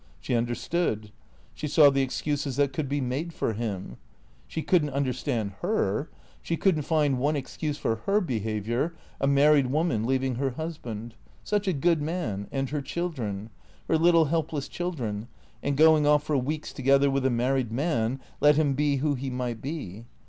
She 0.19 0.33
understood. 0.33 1.11
She 1.53 1.67
saw 1.67 1.91
the 1.91 2.01
excuses 2.01 2.55
that 2.55 2.73
could 2.73 2.89
be 2.89 2.99
made 2.99 3.33
for 3.33 3.53
him. 3.53 3.97
She 4.47 4.63
could 4.63 4.83
n't 4.83 4.89
understand 4.89 5.51
licr; 5.61 6.07
she 6.41 6.57
could 6.57 6.75
n't 6.79 6.85
find 6.85 7.19
one 7.19 7.35
excuse 7.35 7.77
for 7.77 7.97
her 8.07 8.19
behaviour, 8.19 8.95
a 9.19 9.27
married 9.27 9.67
woman, 9.67 10.03
leaving 10.07 10.37
her 10.37 10.55
hus 10.57 10.79
band— 10.79 11.13
such 11.51 11.67
a 11.67 11.71
good 11.73 12.01
man, 12.01 12.47
and 12.51 12.71
her 12.71 12.81
children— 12.81 13.51
her 13.87 13.95
little 13.99 14.25
helpless 14.25 14.67
children, 14.67 15.27
and 15.61 15.77
going 15.77 16.07
off 16.07 16.23
for 16.23 16.35
weeks 16.35 16.73
together 16.73 17.11
with 17.11 17.23
a 17.23 17.29
married 17.29 17.71
man, 17.71 18.19
let 18.39 18.55
him 18.55 18.73
be 18.73 18.95
who 18.95 19.13
he 19.13 19.29
might 19.29 19.61
be. 19.61 20.05